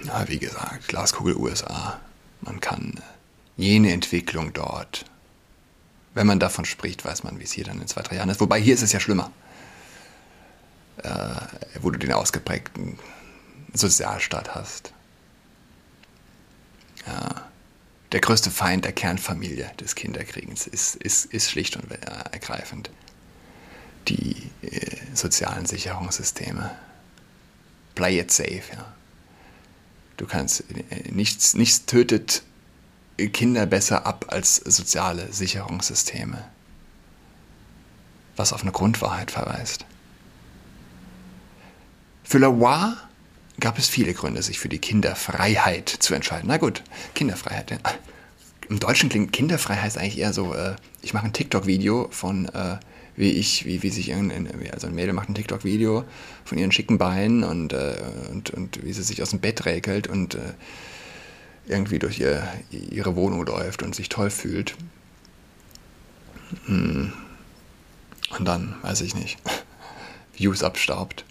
Na, 0.03 0.27
wie 0.27 0.39
gesagt, 0.39 0.89
Glaskugel 0.89 1.37
USA. 1.37 2.01
Man 2.41 2.59
kann 2.59 2.99
jene 3.57 3.91
Entwicklung 3.91 4.53
dort. 4.53 5.05
Wenn 6.13 6.27
man 6.27 6.39
davon 6.39 6.65
spricht, 6.65 7.03
weiß 7.03 7.23
man, 7.23 7.39
wie 7.39 7.43
es 7.43 7.51
hier 7.51 7.65
dann 7.65 7.81
in 7.81 7.87
zwei, 7.87 8.01
drei 8.01 8.15
Jahren 8.15 8.29
ist. 8.29 8.39
Wobei 8.39 8.59
hier 8.59 8.73
ist 8.73 8.81
es 8.81 8.91
ja 8.91 8.99
schlimmer, 8.99 9.31
äh, 10.97 11.11
wo 11.81 11.91
du 11.91 11.99
den 11.99 12.13
ausgeprägten 12.13 12.97
Sozialstaat 13.73 14.55
hast. 14.55 14.93
Ja. 17.05 17.49
Der 18.11 18.21
größte 18.21 18.49
Feind 18.49 18.85
der 18.85 18.93
Kernfamilie 18.93 19.69
des 19.79 19.95
Kinderkriegens 19.95 20.67
ist, 20.67 20.95
ist, 20.95 21.25
ist 21.25 21.51
schlicht 21.51 21.75
und 21.75 21.91
ergreifend 21.91 22.89
die 24.07 24.51
äh, 24.61 24.97
sozialen 25.13 25.65
Sicherungssysteme. 25.65 26.77
Play 27.95 28.19
it 28.19 28.31
safe, 28.31 28.63
ja. 28.71 28.93
Du 30.17 30.27
kannst, 30.27 30.63
äh, 30.71 31.11
nichts, 31.11 31.55
nichts 31.55 31.85
tötet 31.85 32.43
Kinder 33.17 33.65
besser 33.65 34.05
ab 34.05 34.25
als 34.29 34.55
soziale 34.57 35.31
Sicherungssysteme, 35.31 36.43
was 38.35 38.53
auf 38.53 38.61
eine 38.61 38.71
Grundwahrheit 38.71 39.31
verweist. 39.31 39.85
Für 42.23 42.39
Lavoie 42.39 42.97
gab 43.59 43.77
es 43.77 43.87
viele 43.87 44.13
Gründe, 44.13 44.41
sich 44.41 44.59
für 44.59 44.67
die 44.67 44.79
Kinderfreiheit 44.79 45.87
zu 45.87 46.13
entscheiden. 46.13 46.47
Na 46.47 46.57
gut, 46.57 46.83
Kinderfreiheit. 47.13 47.71
Ja. 47.71 47.77
Im 48.67 48.79
Deutschen 48.79 49.09
klingt 49.09 49.31
Kinderfreiheit 49.31 49.97
eigentlich 49.97 50.17
eher 50.17 50.33
so, 50.33 50.53
äh, 50.53 50.75
ich 51.01 51.13
mache 51.13 51.25
ein 51.25 51.33
TikTok-Video 51.33 52.07
von, 52.11 52.47
äh, 52.49 52.77
wie 53.15 53.31
ich, 53.31 53.65
wie, 53.65 53.83
wie 53.83 53.91
sich 53.91 54.09
irgendein, 54.09 54.49
also 54.73 54.87
ein 54.87 54.95
Mädel 54.95 55.13
macht 55.13 55.29
ein 55.29 55.35
TikTok-Video 55.35 56.03
von 56.43 56.57
ihren 56.57 56.71
schicken 56.71 56.97
Beinen 56.97 57.43
und, 57.43 57.71
äh, 57.71 57.95
und, 58.31 58.49
und 58.49 58.83
wie 58.83 58.91
sie 58.91 59.03
sich 59.03 59.21
aus 59.21 59.29
dem 59.29 59.39
Bett 59.39 59.65
räkelt 59.65 60.07
und 60.07 60.35
äh, 60.35 60.53
irgendwie 61.67 61.99
durch 61.99 62.19
ihr, 62.19 62.47
ihre 62.69 63.15
Wohnung 63.15 63.45
läuft 63.45 63.83
und 63.83 63.95
sich 63.95 64.09
toll 64.09 64.29
fühlt. 64.29 64.75
Hm. 66.65 67.13
Und 68.37 68.45
dann, 68.45 68.75
weiß 68.81 69.01
ich 69.01 69.15
nicht, 69.15 69.37
Views 70.33 70.63
abstaubt. 70.63 71.25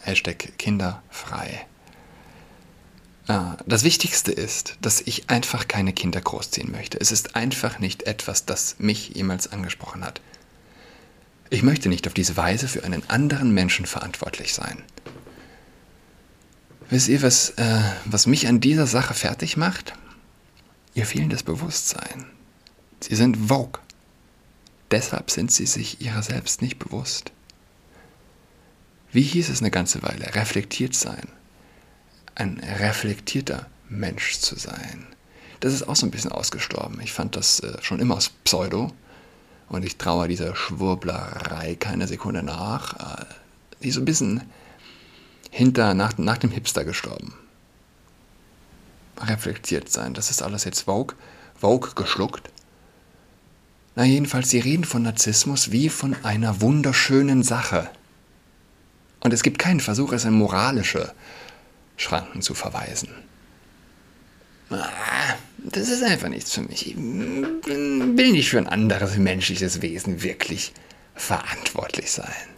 Hashtag 0.00 0.52
kinderfrei. 0.58 1.66
Das 3.66 3.82
Wichtigste 3.82 4.30
ist, 4.30 4.76
dass 4.80 5.00
ich 5.00 5.28
einfach 5.30 5.66
keine 5.66 5.92
Kinder 5.92 6.20
großziehen 6.20 6.70
möchte. 6.70 7.00
Es 7.00 7.10
ist 7.10 7.34
einfach 7.34 7.80
nicht 7.80 8.04
etwas, 8.04 8.44
das 8.44 8.76
mich 8.78 9.08
jemals 9.16 9.50
angesprochen 9.50 10.04
hat. 10.04 10.20
Ich 11.50 11.64
möchte 11.64 11.88
nicht 11.88 12.06
auf 12.06 12.14
diese 12.14 12.36
Weise 12.36 12.68
für 12.68 12.84
einen 12.84 13.02
anderen 13.10 13.52
Menschen 13.52 13.86
verantwortlich 13.86 14.54
sein. 14.54 14.84
Wisst 16.88 17.08
ihr, 17.08 17.22
was, 17.22 17.50
äh, 17.50 17.82
was 18.04 18.26
mich 18.26 18.46
an 18.46 18.60
dieser 18.60 18.86
Sache 18.86 19.14
fertig 19.14 19.56
macht? 19.56 19.94
Ihr 20.94 21.04
fehlendes 21.04 21.42
Bewusstsein. 21.42 22.26
Sie 23.00 23.16
sind 23.16 23.48
Vogue. 23.48 23.80
Deshalb 24.90 25.30
sind 25.30 25.50
sie 25.50 25.66
sich 25.66 26.00
ihrer 26.00 26.22
selbst 26.22 26.62
nicht 26.62 26.78
bewusst. 26.78 27.32
Wie 29.10 29.22
hieß 29.22 29.48
es 29.48 29.60
eine 29.60 29.70
ganze 29.70 30.02
Weile? 30.02 30.34
Reflektiert 30.34 30.94
sein. 30.94 31.26
Ein 32.36 32.60
reflektierter 32.60 33.66
Mensch 33.88 34.38
zu 34.38 34.56
sein. 34.56 35.06
Das 35.60 35.72
ist 35.72 35.88
auch 35.88 35.96
so 35.96 36.06
ein 36.06 36.10
bisschen 36.10 36.32
ausgestorben. 36.32 37.00
Ich 37.00 37.12
fand 37.12 37.34
das 37.34 37.60
äh, 37.60 37.82
schon 37.82 37.98
immer 37.98 38.16
aus 38.16 38.28
Pseudo. 38.44 38.92
Und 39.68 39.84
ich 39.84 39.96
traue 39.96 40.28
dieser 40.28 40.54
Schwurblerei 40.54 41.74
keine 41.74 42.06
Sekunde 42.06 42.44
nach, 42.44 43.20
äh, 43.20 43.24
die 43.82 43.90
so 43.90 44.00
ein 44.00 44.04
bisschen 44.04 44.42
hinter, 45.50 45.94
nach, 45.94 46.18
nach 46.18 46.38
dem 46.38 46.50
Hipster 46.50 46.84
gestorben. 46.84 47.34
Reflektiert 49.18 49.90
sein, 49.90 50.14
das 50.14 50.30
ist 50.30 50.42
alles 50.42 50.64
jetzt 50.64 50.82
Vogue, 50.82 51.16
Vogue 51.58 51.90
geschluckt. 51.94 52.50
Na 53.94 54.04
jedenfalls, 54.04 54.50
sie 54.50 54.60
reden 54.60 54.84
von 54.84 55.02
Narzissmus 55.02 55.72
wie 55.72 55.88
von 55.88 56.14
einer 56.22 56.60
wunderschönen 56.60 57.42
Sache. 57.42 57.88
Und 59.20 59.32
es 59.32 59.42
gibt 59.42 59.58
keinen 59.58 59.80
Versuch, 59.80 60.12
es 60.12 60.24
in 60.24 60.34
moralische 60.34 61.12
Schranken 61.96 62.42
zu 62.42 62.54
verweisen. 62.54 63.08
Das 65.58 65.88
ist 65.88 66.02
einfach 66.02 66.28
nichts 66.28 66.52
für 66.52 66.62
mich. 66.62 66.90
Ich 66.90 66.96
will 66.96 68.32
nicht 68.32 68.50
für 68.50 68.58
ein 68.58 68.68
anderes 68.68 69.16
menschliches 69.16 69.80
Wesen 69.80 70.22
wirklich 70.22 70.72
verantwortlich 71.14 72.10
sein. 72.10 72.55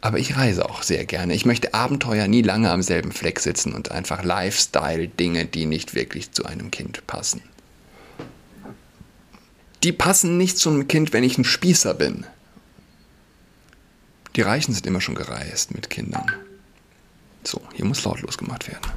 Aber 0.00 0.18
ich 0.18 0.36
reise 0.36 0.68
auch 0.68 0.82
sehr 0.82 1.04
gerne. 1.04 1.34
Ich 1.34 1.44
möchte 1.44 1.74
Abenteuer 1.74 2.28
nie 2.28 2.42
lange 2.42 2.70
am 2.70 2.82
selben 2.82 3.10
Fleck 3.10 3.40
sitzen 3.40 3.72
und 3.72 3.90
einfach 3.90 4.22
Lifestyle-Dinge, 4.22 5.46
die 5.46 5.66
nicht 5.66 5.94
wirklich 5.94 6.30
zu 6.32 6.44
einem 6.44 6.70
Kind 6.70 7.06
passen. 7.06 7.42
Die 9.82 9.92
passen 9.92 10.38
nicht 10.38 10.58
zu 10.58 10.70
einem 10.70 10.88
Kind, 10.88 11.12
wenn 11.12 11.24
ich 11.24 11.38
ein 11.38 11.44
Spießer 11.44 11.94
bin. 11.94 12.26
Die 14.36 14.42
Reichen 14.42 14.72
sind 14.72 14.86
immer 14.86 15.00
schon 15.00 15.14
gereist 15.16 15.74
mit 15.74 15.90
Kindern. 15.90 16.32
So, 17.42 17.60
hier 17.74 17.84
muss 17.84 18.04
lautlos 18.04 18.38
gemacht 18.38 18.68
werden. 18.68 18.92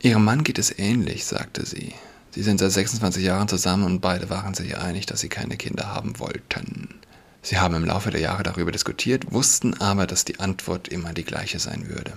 Ihrem 0.00 0.24
Mann 0.24 0.44
geht 0.44 0.58
es 0.58 0.78
ähnlich, 0.78 1.26
sagte 1.26 1.66
sie. 1.66 1.92
Sie 2.30 2.42
sind 2.42 2.58
seit 2.58 2.72
26 2.72 3.24
Jahren 3.24 3.48
zusammen 3.48 3.84
und 3.84 4.00
beide 4.00 4.30
waren 4.30 4.54
sich 4.54 4.76
einig, 4.76 5.06
dass 5.06 5.20
sie 5.20 5.28
keine 5.28 5.56
Kinder 5.56 5.88
haben 5.92 6.18
wollten. 6.18 6.94
Sie 7.42 7.58
haben 7.58 7.74
im 7.74 7.84
Laufe 7.84 8.10
der 8.10 8.20
Jahre 8.20 8.42
darüber 8.42 8.72
diskutiert, 8.72 9.32
wussten 9.32 9.74
aber, 9.80 10.06
dass 10.06 10.24
die 10.24 10.40
Antwort 10.40 10.88
immer 10.88 11.12
die 11.12 11.24
gleiche 11.24 11.58
sein 11.58 11.88
würde. 11.88 12.12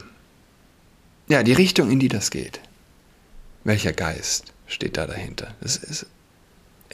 Ja, 1.28 1.44
die 1.44 1.54
Richtung, 1.54 1.92
in 1.92 2.00
die 2.00 2.10
das 2.10 2.32
geht. 2.32 2.60
Welcher 3.63 3.94
Geist 3.94 4.54
steht 4.68 4.98
da 4.98 5.08
dahinter? 5.08 5.56
Das 5.62 5.78
ist 5.78 6.06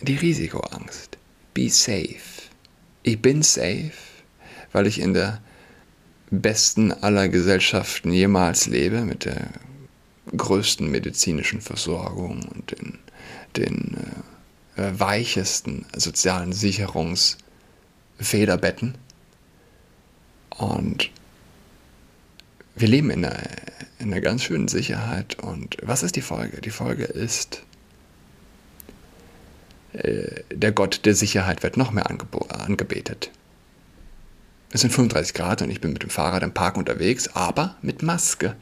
die 0.01 0.15
Risikoangst. 0.15 1.17
Be 1.53 1.69
safe. 1.69 2.17
Ich 3.03 3.21
bin 3.21 3.41
safe, 3.41 3.93
weil 4.73 4.85
ich 4.85 4.99
in 4.99 5.13
der 5.13 5.41
besten 6.29 6.91
aller 6.91 7.29
Gesellschaften 7.29 8.11
jemals 8.11 8.67
lebe, 8.67 9.01
mit 9.01 9.25
der 9.25 9.49
größten 10.35 10.91
medizinischen 10.91 11.61
Versorgung 11.61 12.43
und 12.43 12.71
den, 12.71 12.99
den 13.55 13.97
äh, 14.75 14.91
weichesten 14.99 15.85
sozialen 15.95 16.51
Sicherungsfederbetten. 18.19 18.95
Und 20.57 21.11
wir 22.75 22.87
leben 22.87 23.09
in 23.09 23.25
einer, 23.25 23.37
in 23.99 24.11
einer 24.11 24.21
ganz 24.21 24.43
schönen 24.43 24.67
Sicherheit. 24.67 25.39
Und 25.39 25.77
was 25.81 26.03
ist 26.03 26.15
die 26.15 26.21
Folge? 26.21 26.61
Die 26.61 26.69
Folge 26.69 27.05
ist, 27.05 27.63
äh, 29.93 30.43
der 30.51 30.71
Gott 30.71 31.05
der 31.05 31.15
Sicherheit 31.15 31.63
wird 31.63 31.77
noch 31.77 31.91
mehr 31.91 32.09
angebetet. 32.09 33.31
Es 34.71 34.81
sind 34.81 34.91
35 34.91 35.33
Grad 35.33 35.61
und 35.61 35.69
ich 35.69 35.79
bin 35.79 35.93
mit 35.93 36.03
dem 36.03 36.09
Fahrrad 36.09 36.43
im 36.43 36.53
Park 36.53 36.75
unterwegs, 36.75 37.29
aber 37.29 37.77
mit 37.81 38.03
Maske. 38.03 38.55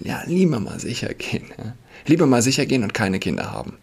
Ja, 0.00 0.22
lieber 0.26 0.58
mal 0.58 0.80
sicher 0.80 1.14
gehen. 1.14 1.52
Ja. 1.56 1.76
Lieber 2.04 2.26
mal 2.26 2.42
sicher 2.42 2.66
gehen 2.66 2.82
und 2.82 2.94
keine 2.94 3.20
Kinder 3.20 3.52
haben. 3.52 3.78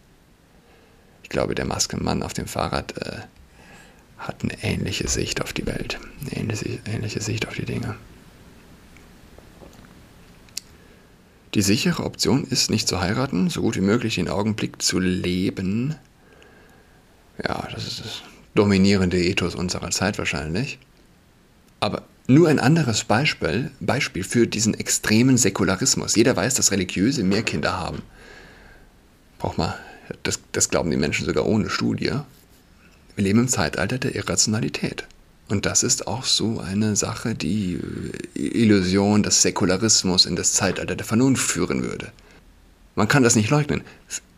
Ich 1.23 1.29
glaube, 1.29 1.55
der 1.55 1.65
Maskenmann 1.65 2.21
auf 2.21 2.33
dem 2.33 2.47
Fahrrad 2.47 2.97
äh, 2.97 3.21
hat 4.19 4.43
eine 4.43 4.61
ähnliche 4.63 5.07
Sicht 5.07 5.41
auf 5.41 5.53
die 5.53 5.65
Welt, 5.65 5.99
eine 6.21 6.37
ähnliche, 6.37 6.79
ähnliche 6.85 7.21
Sicht 7.21 7.47
auf 7.47 7.55
die 7.55 7.65
Dinge. 7.65 7.95
Die 11.55 11.61
sichere 11.63 12.03
Option 12.03 12.43
ist 12.43 12.69
nicht 12.69 12.87
zu 12.87 13.01
heiraten, 13.01 13.49
so 13.49 13.61
gut 13.61 13.75
wie 13.75 13.81
möglich 13.81 14.15
den 14.15 14.29
Augenblick 14.29 14.81
zu 14.81 14.99
leben. 14.99 15.95
Ja, 17.43 17.67
das 17.73 17.87
ist 17.87 17.99
das 18.01 18.21
dominierende 18.53 19.17
Ethos 19.17 19.55
unserer 19.55 19.89
Zeit 19.89 20.19
wahrscheinlich. 20.19 20.77
Aber 21.79 22.03
nur 22.27 22.49
ein 22.49 22.59
anderes 22.59 23.05
Beispiel, 23.05 23.71
Beispiel 23.79 24.23
für 24.23 24.45
diesen 24.45 24.75
extremen 24.75 25.37
Säkularismus. 25.37 26.15
Jeder 26.15 26.35
weiß, 26.35 26.53
dass 26.53 26.71
Religiöse 26.71 27.23
mehr 27.23 27.41
Kinder 27.41 27.79
haben. 27.79 28.03
Braucht 29.39 29.57
man, 29.57 29.73
das, 30.21 30.39
das 30.51 30.69
glauben 30.69 30.91
die 30.91 30.97
Menschen 30.97 31.25
sogar 31.25 31.47
ohne 31.47 31.69
Studie. 31.69 32.11
Wir 33.19 33.25
leben 33.25 33.39
im 33.39 33.47
Zeitalter 33.49 33.97
der 33.97 34.15
Irrationalität. 34.15 35.03
Und 35.49 35.65
das 35.65 35.83
ist 35.83 36.07
auch 36.07 36.23
so 36.23 36.61
eine 36.61 36.95
Sache, 36.95 37.35
die 37.35 37.77
äh, 38.37 38.39
Illusion 38.39 39.23
des 39.23 39.41
Säkularismus 39.41 40.25
in 40.25 40.37
das 40.37 40.53
Zeitalter 40.53 40.95
der 40.95 41.05
Vernunft 41.05 41.51
führen 41.51 41.83
würde. 41.83 42.13
Man 42.95 43.09
kann 43.09 43.23
das 43.23 43.35
nicht 43.35 43.49
leugnen. 43.49 43.81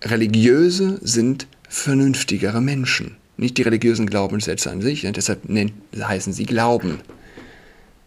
Religiöse 0.03 0.99
sind 1.03 1.45
vernünftigere 1.69 2.59
Menschen. 2.59 3.17
Nicht 3.37 3.59
die 3.59 3.61
religiösen 3.61 4.07
Glaubenssätze 4.07 4.71
an 4.71 4.81
sich, 4.81 5.01
deshalb 5.01 5.41
heißen 5.95 6.33
sie 6.33 6.45
Glauben. 6.47 7.01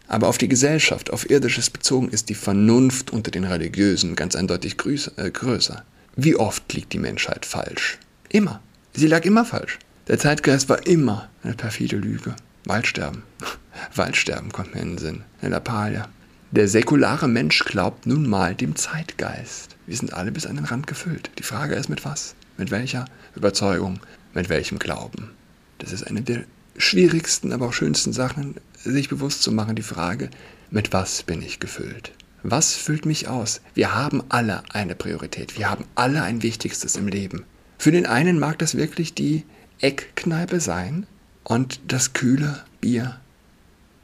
Aber 0.09 0.27
auf 0.27 0.37
die 0.37 0.49
Gesellschaft, 0.49 1.09
auf 1.09 1.29
Irdisches 1.29 1.69
bezogen, 1.69 2.09
ist 2.09 2.27
die 2.27 2.35
Vernunft 2.35 3.13
unter 3.13 3.31
den 3.31 3.45
Religiösen 3.45 4.17
ganz 4.17 4.35
eindeutig 4.35 4.75
äh, 5.15 5.31
größer. 5.31 5.85
Wie 6.17 6.35
oft 6.35 6.73
liegt 6.73 6.91
die 6.91 6.99
Menschheit 6.99 7.45
falsch? 7.45 7.97
Immer. 8.27 8.61
Sie 8.93 9.07
lag 9.07 9.23
immer 9.23 9.45
falsch. 9.45 9.79
Der 10.07 10.19
Zeitgeist 10.19 10.69
war 10.69 10.85
immer 10.85 11.29
eine 11.41 11.55
perfide 11.55 11.95
Lüge. 11.97 12.35
Waldsterben. 12.65 13.23
Waldsterben 13.95 14.51
kommt 14.51 14.75
mir 14.75 14.81
in 14.81 14.89
den 14.89 14.97
Sinn. 14.99 15.23
Eine 15.41 15.51
Lappalia. 15.51 16.07
Der 16.51 16.67
säkulare 16.67 17.27
Mensch 17.27 17.65
glaubt 17.65 18.05
nun 18.05 18.29
mal 18.29 18.53
dem 18.53 18.75
Zeitgeist. 18.75 19.75
Wir 19.87 19.97
sind 19.97 20.13
alle 20.13 20.31
bis 20.31 20.45
an 20.45 20.57
den 20.57 20.65
Rand 20.65 20.85
gefüllt. 20.85 21.31
Die 21.39 21.43
Frage 21.43 21.73
ist 21.73 21.89
mit 21.89 22.05
was? 22.05 22.35
Mit 22.55 22.69
welcher 22.69 23.05
Überzeugung? 23.35 23.99
Mit 24.35 24.47
welchem 24.47 24.77
Glauben? 24.77 25.31
Das 25.79 25.91
ist 25.91 26.05
eine 26.05 26.21
der 26.21 26.43
schwierigsten, 26.77 27.51
aber 27.51 27.65
auch 27.65 27.73
schönsten 27.73 28.13
Sachen, 28.13 28.57
sich 28.77 29.09
bewusst 29.09 29.41
zu 29.41 29.51
machen, 29.51 29.75
die 29.75 29.81
Frage, 29.81 30.29
mit 30.69 30.93
was 30.93 31.23
bin 31.23 31.41
ich 31.41 31.59
gefüllt? 31.59 32.11
Was 32.43 32.75
füllt 32.75 33.07
mich 33.07 33.27
aus? 33.27 33.59
Wir 33.73 33.95
haben 33.95 34.23
alle 34.29 34.61
eine 34.69 34.93
Priorität. 34.93 35.57
Wir 35.57 35.67
haben 35.67 35.85
alle 35.95 36.21
ein 36.21 36.43
Wichtigstes 36.43 36.95
im 36.95 37.07
Leben. 37.07 37.43
Für 37.79 37.91
den 37.91 38.05
einen 38.05 38.37
mag 38.37 38.59
das 38.59 38.75
wirklich 38.75 39.15
die 39.15 39.43
Eckkneipe 39.81 40.59
sein 40.59 41.05
und 41.43 41.79
das 41.87 42.13
kühle 42.13 42.63
Bier, 42.81 43.19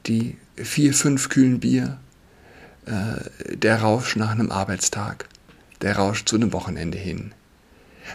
die 0.06 0.36
vier, 0.56 0.94
fünf 0.94 1.28
kühlen 1.28 1.60
Bier, 1.60 1.98
äh, 2.86 3.56
der 3.56 3.80
Rausch 3.80 4.16
nach 4.16 4.30
einem 4.30 4.50
Arbeitstag, 4.50 5.28
der 5.80 5.96
Rausch 5.96 6.24
zu 6.24 6.36
einem 6.36 6.52
Wochenende 6.52 6.98
hin, 6.98 7.32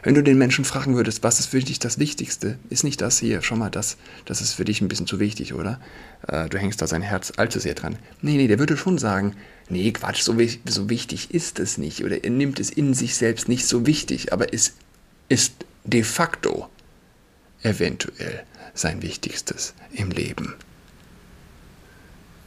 wenn 0.04 0.14
du 0.14 0.22
den 0.22 0.38
Menschen 0.38 0.66
fragen 0.66 0.96
würdest, 0.96 1.24
was 1.24 1.40
ist 1.40 1.48
für 1.48 1.60
dich 1.60 1.80
das 1.80 2.00
Wichtigste, 2.00 2.58
ist 2.70 2.84
nicht 2.84 3.02
das 3.02 3.20
hier, 3.20 3.42
schon 3.42 3.60
mal 3.60 3.70
das, 3.70 3.98
das 4.26 4.42
ist 4.42 4.54
für 4.54 4.66
dich 4.66 4.82
ein 4.82 4.88
bisschen 4.88 5.08
zu 5.08 5.20
wichtig, 5.20 5.54
oder? 5.54 5.80
Äh, 6.28 6.50
du 6.50 6.58
hängst 6.58 6.82
da 6.82 6.88
sein 6.88 7.02
Herz 7.02 7.34
allzu 7.38 7.60
sehr 7.60 7.74
dran. 7.74 7.98
Nee, 8.22 8.38
nee, 8.38 8.48
der 8.48 8.60
würde 8.60 8.78
schon 8.78 8.98
sagen, 8.98 9.36
nee, 9.70 9.92
Quatsch, 9.92 10.22
so, 10.22 10.36
so 10.66 10.90
wichtig 10.90 11.32
ist 11.32 11.60
es 11.60 11.78
nicht, 11.78 12.04
oder 12.04 12.24
er 12.24 12.30
nimmt 12.30 12.60
es 12.60 12.70
in 12.70 12.94
sich 12.94 13.16
selbst 13.16 13.48
nicht 13.48 13.66
so 13.66 13.86
wichtig, 13.86 14.34
aber 14.34 14.54
es 14.54 14.74
ist 15.30 15.54
de 15.84 16.04
facto 16.04 16.70
eventuell 17.64 18.44
sein 18.74 19.02
Wichtigstes 19.02 19.74
im 19.92 20.12
Leben. 20.12 20.56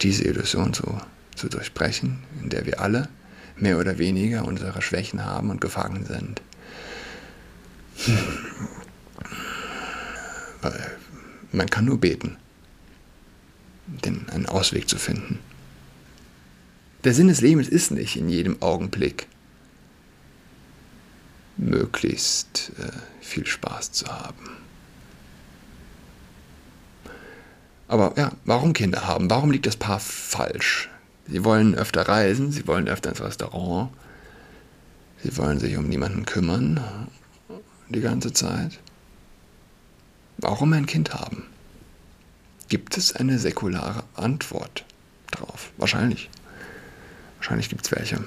Diese 0.02 0.24
Illusion 0.24 0.72
so 0.72 1.00
zu 1.34 1.48
durchbrechen, 1.48 2.22
in 2.42 2.50
der 2.50 2.66
wir 2.66 2.80
alle 2.80 3.08
mehr 3.56 3.78
oder 3.78 3.98
weniger 3.98 4.44
unsere 4.46 4.80
Schwächen 4.80 5.24
haben 5.24 5.50
und 5.50 5.60
gefangen 5.60 6.06
sind 6.06 6.40
man 11.52 11.68
kann 11.68 11.84
nur 11.84 11.98
beten, 11.98 12.36
denn 13.86 14.28
einen 14.30 14.46
Ausweg 14.46 14.88
zu 14.88 14.98
finden. 14.98 15.38
Der 17.04 17.14
Sinn 17.14 17.28
des 17.28 17.40
Lebens 17.40 17.68
ist 17.68 17.90
nicht 17.90 18.16
in 18.16 18.28
jedem 18.28 18.60
Augenblick 18.62 19.26
möglichst 21.56 22.72
äh, 22.78 22.90
viel 23.20 23.46
Spaß 23.46 23.92
zu 23.92 24.06
haben. 24.06 24.56
Aber 27.90 28.12
ja, 28.16 28.30
warum 28.44 28.72
Kinder 28.72 29.08
haben? 29.08 29.28
Warum 29.28 29.50
liegt 29.50 29.66
das 29.66 29.74
Paar 29.74 29.98
falsch? 29.98 30.88
Sie 31.26 31.42
wollen 31.42 31.74
öfter 31.74 32.02
reisen, 32.02 32.52
sie 32.52 32.68
wollen 32.68 32.86
öfter 32.86 33.10
ins 33.10 33.20
Restaurant, 33.20 33.90
sie 35.24 35.36
wollen 35.36 35.58
sich 35.58 35.76
um 35.76 35.88
niemanden 35.88 36.24
kümmern 36.24 37.08
die 37.88 38.00
ganze 38.00 38.32
Zeit? 38.32 38.78
Warum 40.38 40.72
ein 40.72 40.86
Kind 40.86 41.14
haben? 41.14 41.42
Gibt 42.68 42.96
es 42.96 43.16
eine 43.16 43.40
säkulare 43.40 44.04
Antwort 44.14 44.84
darauf? 45.32 45.72
Wahrscheinlich. 45.76 46.30
Wahrscheinlich 47.38 47.70
gibt 47.70 47.86
es 47.86 47.90
welche. 47.90 48.22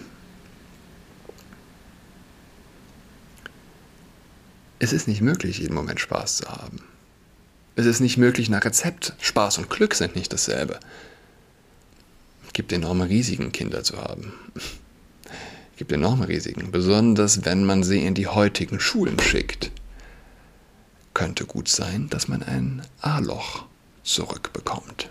Es 4.80 4.92
ist 4.92 5.08
nicht 5.08 5.22
möglich, 5.22 5.60
jeden 5.60 5.74
Moment 5.74 6.02
Spaß 6.02 6.36
zu 6.36 6.50
haben. 6.50 6.84
Es 7.76 7.86
ist 7.86 8.02
nicht 8.02 8.18
möglich 8.18 8.50
nach 8.50 8.66
Rezept. 8.66 9.14
Spaß 9.20 9.58
und 9.58 9.70
Glück 9.70 9.96
sind 9.96 10.16
nicht 10.16 10.32
dasselbe. 10.32 10.80
gibt 12.54 12.72
enorme 12.72 13.10
Risiken, 13.10 13.52
Kinder 13.52 13.84
zu 13.84 13.98
haben. 13.98 14.34
gibt 15.78 15.92
enorme 15.92 16.28
Risiken, 16.28 16.72
besonders 16.72 17.46
wenn 17.46 17.66
man 17.66 17.84
sie 17.84 18.06
in 18.06 18.14
die 18.14 18.28
heutigen 18.28 18.80
Schulen 18.80 19.20
schickt. 19.20 19.72
Könnte 21.16 21.46
gut 21.46 21.68
sein, 21.68 22.10
dass 22.10 22.28
man 22.28 22.44
ein 22.44 22.84
A-Loch 23.02 23.66
zurückbekommt. 24.04 25.10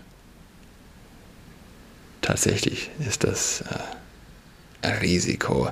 Tatsächlich 2.21 2.89
ist 3.05 3.25
das 3.25 3.63
äh, 4.81 4.87
Risiko, 4.87 5.69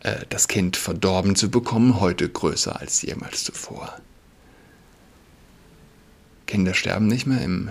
äh, 0.00 0.26
das 0.28 0.48
Kind 0.48 0.76
verdorben 0.76 1.36
zu 1.36 1.50
bekommen, 1.50 2.00
heute 2.00 2.28
größer 2.28 2.78
als 2.78 3.00
jemals 3.00 3.44
zuvor. 3.44 3.98
Kinder 6.46 6.74
sterben 6.74 7.06
nicht 7.06 7.26
mehr 7.26 7.40
im, 7.42 7.70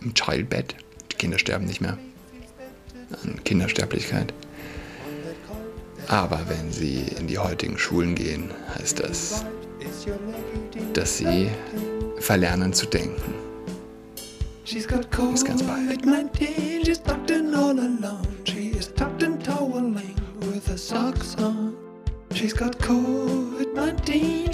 im 0.00 0.14
Childbed. 0.14 0.76
Die 1.12 1.16
Kinder 1.16 1.38
sterben 1.38 1.66
nicht 1.66 1.80
mehr 1.80 1.98
an 3.22 3.42
Kindersterblichkeit. 3.44 4.32
Aber 6.08 6.40
wenn 6.48 6.72
sie 6.72 7.02
in 7.18 7.26
die 7.26 7.38
heutigen 7.38 7.78
Schulen 7.78 8.14
gehen, 8.14 8.50
heißt 8.78 9.00
das, 9.00 9.44
dass 10.92 11.18
sie 11.18 11.48
verlernen 12.18 12.72
zu 12.72 12.86
denken. 12.86 13.34
Bis 14.64 14.86
ganz 15.44 15.62
bald. 15.62 16.04
She's 22.34 22.52
got 22.52 22.78
COVID-19, 22.80 24.52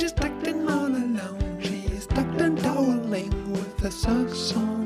she's 4.05 4.82